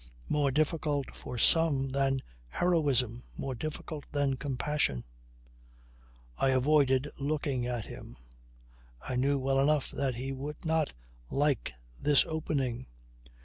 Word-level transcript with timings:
"More 0.29 0.49
difficult 0.49 1.13
for 1.15 1.37
some 1.37 1.89
than 1.89 2.23
heroism. 2.47 3.21
More 3.37 3.53
difficult 3.53 4.05
than 4.11 4.35
compassion." 4.35 5.03
I 6.37 6.49
avoided 6.49 7.11
looking 7.19 7.67
at 7.67 7.85
him. 7.85 8.17
I 8.99 9.15
knew 9.15 9.37
well 9.37 9.59
enough 9.59 9.91
that 9.91 10.15
he 10.15 10.31
would 10.33 10.65
not 10.65 10.91
like 11.29 11.73
this 12.01 12.25
opening. 12.25 12.87